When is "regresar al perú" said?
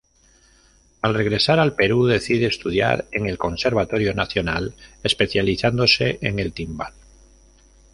1.13-2.07